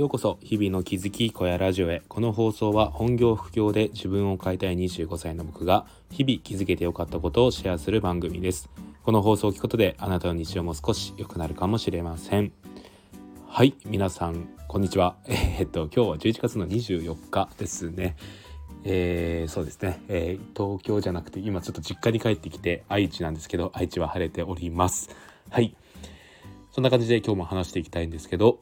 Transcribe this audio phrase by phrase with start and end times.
[0.00, 2.00] ようこそ日々の気づき小屋ラジオへ。
[2.08, 8.70] この放送は本業副業で自分を変えたい25歳の僕が日々気づけてよかったことをシェアする番組です。
[9.02, 12.50] この放送を聞くことであなたの日常も少し良くなるかもしれません。
[13.46, 15.16] はい皆さんこんにちは。
[15.28, 18.16] えー、っと今日は11月の24日ですね。
[18.84, 25.10] えー、そうですね、えー、東京じゃなくて今ちょっと実家に帰ってきて愛知なんですけど愛知は晴れております。
[25.50, 25.76] はい。
[26.70, 28.60] そんな感じで今日も話していきたいんですけど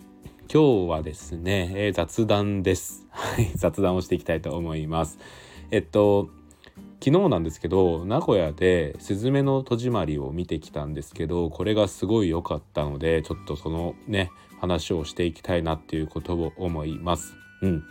[0.50, 3.06] 今日はですね、えー、雑談です。
[3.12, 5.18] はい、雑談をしていきたいと思います。
[5.70, 6.30] えっと、
[7.04, 17.34] 昨日なんですけど、名古屋でスズメの戸締まりを見てきたんですけど、これがすごい良かったので、ちょっとそのね、話をしていきたいなっていうことを思います。
[17.60, 17.82] うん。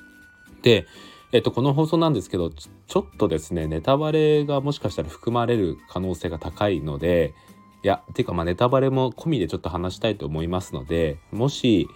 [0.64, 0.88] で、
[1.34, 7.36] えっと、この放送なんですけど、ちょっとですね、ネタバレがもしかしたら含まれる可能性が高いので、
[7.84, 11.88] いや、ていうかまあネタバレも込みでちょっと話したいと思いますので、もし、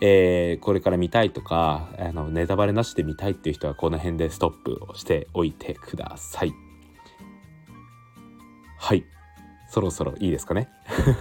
[0.00, 6.52] えー、これから見たいとかあのネタバレなしで見たいっていう人はこの辺でストップをしておいてください。
[8.78, 9.04] はい
[9.70, 10.68] そろそろいいですかね？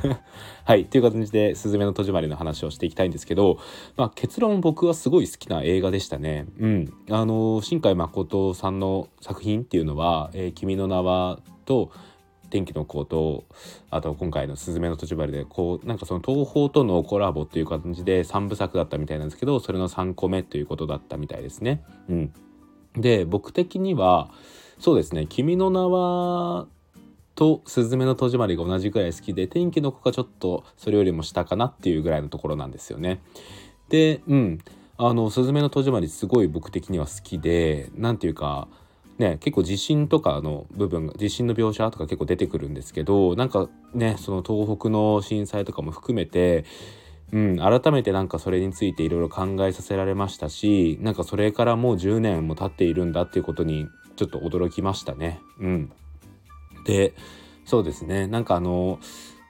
[0.66, 3.58] はいという感じで「すずめの戸締まり」の話をしていきたいんですけど、
[3.96, 6.46] まあ、結論僕はすごい好きな映画でしたね。
[6.60, 11.92] うん、あの新海誠さんの作品っていうのは「えー、君の名は」と
[12.54, 13.46] 「天気の子と
[13.90, 21.84] あと今回の「すずめの戸締まり」でこうなんかその東宝とのコラボっていう感じで3部作だったみたいなんですけどそれの3個目ということだったみたいですね。
[22.08, 22.34] うん、
[22.96, 24.30] で僕的には
[24.78, 26.68] そうですね「君の名は」
[27.34, 33.20] と「すずめの戸締まり」が同じぐらい好きで天気の子がちょっとそれよりも下かなっていうぐらいのところなんですよね。
[33.90, 34.60] でうん
[34.98, 38.68] あの「すずめの戸締まり」すごい僕的には好きで何ていうか
[39.20, 46.66] ね、結構地震とかの部分地震の描写とか結構出てくるんですけどなんかねその東北の震災とかも含めて、
[47.32, 55.40] うん、改めてなんかそれについていろいろ考えさせられましたしなんかそれからもう10年も経っているんだっていうことにちょっと驚きましたね。
[55.60, 55.92] うん、
[56.86, 57.14] で
[57.66, 58.28] そうですね。
[58.28, 59.00] なんかあの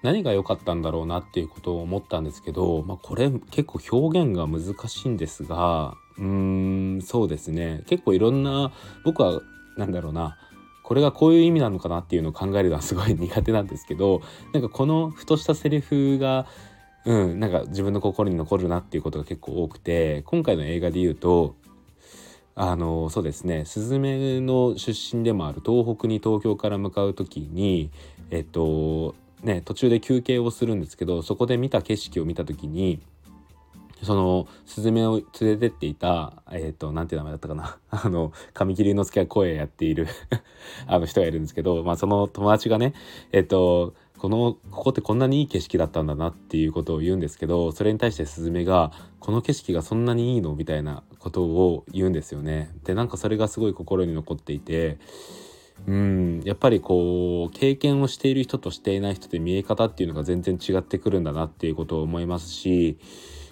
[0.01, 7.83] 何が良かったんだろうなっていうことを思ったんですけど、まあ、これ結構表現が難しいんですがうーんそうですね。
[7.87, 8.71] 結構いろんな
[9.03, 9.41] 僕は
[9.77, 10.37] なんだろうな。
[10.83, 16.45] これがこういう意味なのかなっていうのを考えるのはすごい苦手なんですけどなんかこのふとしたセリフが
[17.05, 21.55] うんなんか自分の心に残るなっていうことが結構多くて今回の映画で言うと
[22.55, 23.65] あのそうですね。
[23.65, 27.89] スズメの出身でもある東北に東京から向かう時に
[28.29, 32.99] えっとね途中で休憩をするんですけどそこで見た景色を見た時に
[34.03, 40.07] そのスズメを連れてっていたえっ、ー、と何ていう名前だったかな あの神木隆之介が声やっている
[40.87, 42.93] あの人がいるんですけど、まあ、その友達がね
[43.31, 52.71] えっ、ー、とこのここってこんなにいい景色だったんだなっていうことを言うんですけどそれに対してスズメが「この景色がそんなにいいの?」みたいなことを言うんですよね。
[52.85, 54.97] でなんかそれがすごい心に残っていて
[55.87, 62.97] うんやっぱりこう経験をしている人としていない人で見え方っていうのが全然違ってくるんだなっていうことを思いますし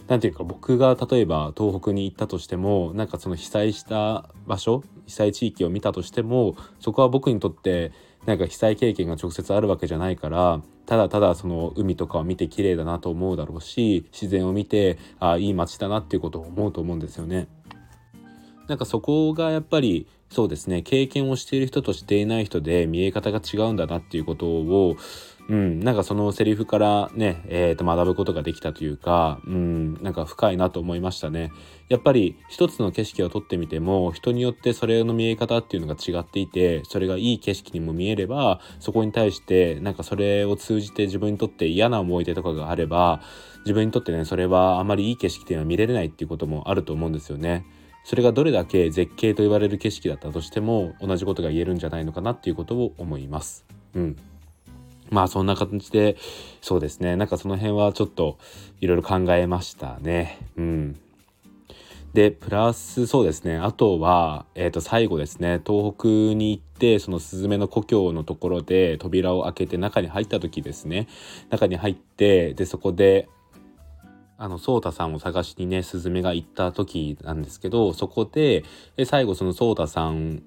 [0.07, 7.91] 何ていうか僕が例えば東北に行ったとしてもなんかその被災した場所被災地域を見たとしてもそこは僕にとって
[8.25, 17.47] なんか被災経験が直接あるわけじゃないからただただその海とかを見て綺麗だなと思うだろうし自然を見てあいい街だなっていうことを思うと思うんですよね。
[18.67, 24.95] なんかそこがやっぱりそうですね経験をしている人としていない人で見え方が違うんだなっていうことを
[25.51, 31.51] うん、なんかそのセリフからね、えー、と学ぶことができたというか、うん、なんか深いなと思いましたね。
[31.89, 43.21] やっぱり一つの景色を撮ってみても人によってそれの見え方っていうのが違っていてそれがいい景色にも見えればそこに対してなんかそれを通じて自分にとって嫌な思い出とかがあれば
[43.65, 47.65] 自分にとってねそれはあまりいい景色っていうのは見れないっていうこともあると思うんですよね。
[48.05, 53.65] それがどれだけ絶景と言われる景色だったとしても同じことが言えるんじゃないのかなっていうことを思います。
[53.95, 54.15] うん
[55.11, 56.17] まあそんな形で
[56.61, 57.15] そうですね。
[57.15, 58.39] なんかその辺はちょっと
[58.79, 60.39] いろいろ考えましたね。
[60.57, 60.99] うん。
[62.13, 63.57] でプラスそうですね。
[63.57, 65.61] あとは、えー、と最後ですね。
[65.65, 71.07] 東北に行ってそのスズメの故郷のところで扉を開けて中に入った時ですね。
[71.49, 73.29] 中に入ってでそこで
[74.37, 78.65] あの、ソータさんを探しにね、スズメが行った時なんですけど、そこで、
[78.95, 80.41] で最後そのソータさん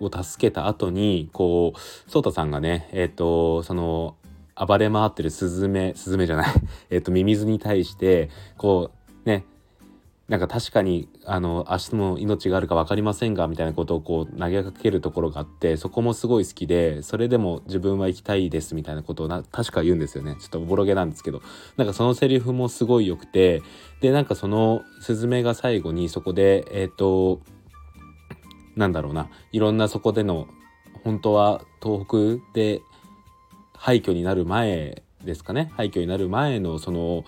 [0.00, 4.16] を助けた後にこうソータさんがねえっ、ー、とその
[4.56, 6.54] 暴れ回ってるスズメスズメじゃない。
[6.90, 8.90] えっとミミズに対してこ
[9.24, 9.44] うね
[10.30, 20.36] なんか確かにあの明日も命があるか分かりませんがみたいなことをこう投げかけるところがあってそこもすごい好きでそれでも自分は行きたいですみたいなことをな確か言うんですよね。
[20.40, 21.42] ちょっとおぼろげなんですけど。
[21.76, 23.62] なんかそのセリフもすごい良くて
[24.00, 27.40] でなんかそのスズメが最後にそこでえっ、ー、と
[28.76, 29.28] なんだろうな。
[29.52, 30.48] いろんなそこでの
[31.04, 32.04] 本当は東
[32.38, 32.82] 北で
[33.74, 35.70] 廃墟になる前ですかね。
[35.76, 37.24] 廃墟になる前のその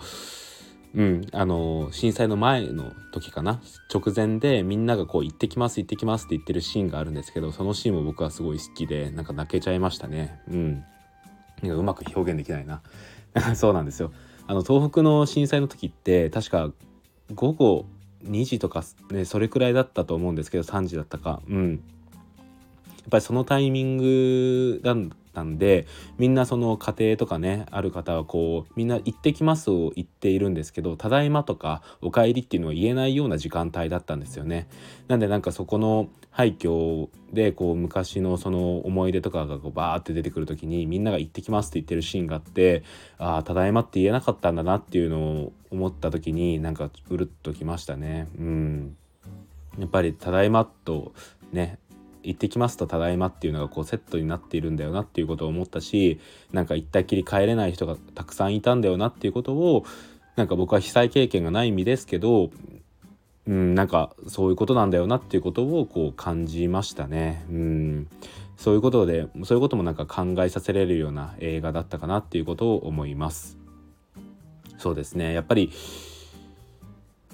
[0.95, 3.61] うん、あの震災の前の時かな。
[3.91, 10.39] 直前でみんながこう「行ってきます行ってきます」って言ってるシーンがあるんですけどそのシーンも僕はすごい好きでなんか泣けちゃいましたね。
[10.47, 10.83] うん。
[11.63, 12.81] なんかうまく表現できないな。
[13.55, 14.11] そうなんですよ。
[14.45, 16.71] あの東北の震災の時って確か
[17.33, 17.85] 午後
[18.25, 21.83] 2時とかねそれくらいだったと思うんですけど3時だったかうん
[23.03, 24.95] やっぱりそのタイミングだっ
[25.33, 25.87] たんで
[26.17, 34.67] みんなその家庭とかねある方はこうみんな行ってきますを言っているんですけどただいまとかお帰りっていうのは言えないような時間帯だったんですよね。
[35.09, 42.83] なんでなんかそこの廃墟でこう昔のその思い出とかがこうバーって出てくる時にみんなが行ってきますって言ってるシーンがあって
[43.19, 48.27] ああただいまって言えなかったんだなっていうのを思った時になんかうるっときましたね。
[48.37, 48.97] うん
[49.77, 51.13] やっぱりただいまと
[51.51, 51.77] ね
[52.23, 56.19] 行ってきますとただいまっていうのがこうセットになっているんだよなっていうことを思ったし
[56.51, 59.85] なんか行ったっきり帰れない人がたくさんいたんだよなっていうことを
[60.35, 62.49] なんか僕は被災経験がない身ですけど
[63.45, 67.45] うん、なんかそういうことなんだよなっていうことをこう感じましたね。
[67.49, 68.07] うん、
[68.55, 73.57] そういうことでそういうこともなんか考えさせられるような映画だったかなっていうことを思います。
[74.77, 75.71] そうですねやっぱり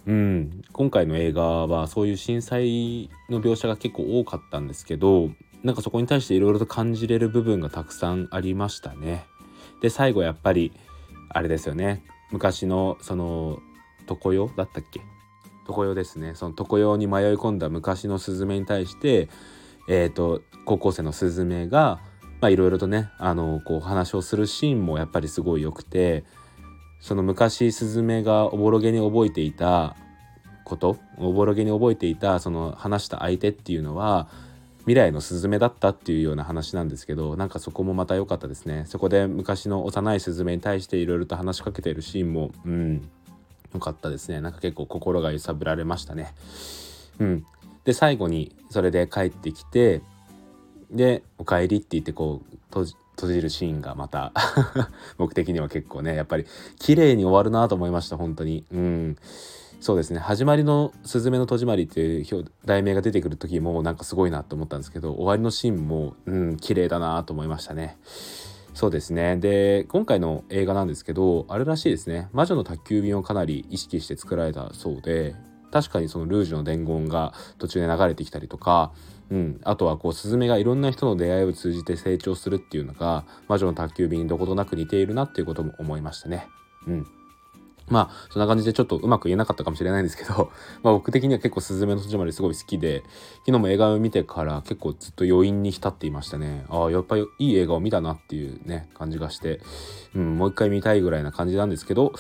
[0.08, 5.30] うん、今回の映画はそういう震災の描写が結構多かったんですけど
[5.62, 9.26] なんかそこに対していろいろと感じれる部分がたくさんありましたね。
[9.82, 10.72] で最後やっぱり
[11.30, 13.60] あれですよね昔のその
[14.08, 15.02] 常世だったっけ？
[15.74, 16.34] 常世ですね。
[16.36, 19.30] その常世に迷い込んだ昔のスズメに対して
[19.92, 22.00] えーと、高校生のスズメが
[22.44, 26.24] いろいろとねあのこう話をするシーンもやっぱりすごい良くて
[27.02, 29.96] その昔スズメがおぼろげに覚えていた
[30.64, 34.30] ことおぼろげに覚えていたその話した相手っていうのは
[34.82, 38.84] 未来のスズメだったっていうような話なんですけどなんかそこもまた良かったですね。
[38.88, 43.10] そこで昔の幼いスズメに対していろいろと話しかけてるシーンもうん。
[43.74, 44.42] 良かったですね。
[44.42, 46.34] なんか結構心が揺さぶられましたね。
[47.20, 47.46] うん。
[47.84, 50.02] で最後にそれで帰ってきて
[50.92, 54.32] で「おかえり」って言ってこう閉じ閉じるシーンがまた
[55.18, 56.46] 僕的には結構ねやっぱり
[56.78, 58.66] 綺麗に終わるなと思いました本当に。
[58.72, 59.18] うん。
[59.82, 60.20] そうですね。
[60.20, 67.98] 始まりの「すずめの戸締まり」っていう題名が出てくる時もなんかすごいなと思ったんですけど終わりのシーンもうん綺麗だなと思いましたね。
[68.80, 69.36] そうですね。
[69.36, 72.30] で今回の映画なんですけどあれらしいですね。
[72.32, 75.36] 魔女の宅急便をかなり意識して作られたそうで
[75.70, 78.94] 確かにそのルージュの伝言が途中で流れてきたりとか
[79.32, 86.48] うん、あとはこうスズメがいろんな人の出会いを通じて成長するっていうのが魔女の宅急便にどことなく似ているなっていうことも思いましたね。
[86.88, 87.08] うん。
[87.90, 90.52] まあそんな感じでちょっとうまく言えなかったかもしれないんですけど、
[90.84, 93.04] まあ、僕的には結構「すずめの戸締まり」すごい好きで
[93.46, 99.62] 昨日も映画を見てから結構ずっと余韻に浸っていましたねああやっぱりいい映画を見たなっていうね感じがして、
[100.16, 102.14] うん、もう一回見たいぐらいな感じなんですけど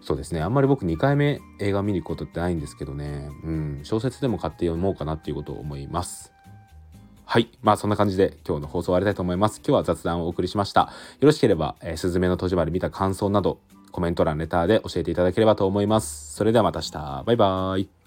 [0.00, 6.32] そうですねあんまり僕2回目映画見に行くことってないんですけどね、うん、小説でも買って読もうかなっていうことを思います
[7.30, 7.50] はい。
[7.60, 9.58] まあそんな感じで今日の放送終わりたいと思います。
[9.58, 10.80] 今日は雑談をお送りしました。
[10.80, 16.34] よろしければ、えー、すずめの戸締まり見た感想などコメント欄、レターで教えていただければと思います。
[16.34, 17.22] それではまた明日。
[17.26, 17.97] バイバーイ。